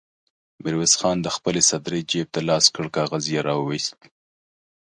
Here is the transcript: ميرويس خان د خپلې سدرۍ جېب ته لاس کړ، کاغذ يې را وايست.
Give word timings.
ميرويس 0.63 0.93
خان 0.99 1.17
د 1.21 1.27
خپلې 1.35 1.61
سدرۍ 1.69 2.01
جېب 2.11 2.27
ته 2.35 2.39
لاس 2.49 2.65
کړ، 2.75 2.85
کاغذ 2.97 3.23
يې 3.33 3.39
را 3.47 3.55
وايست. 3.59 3.99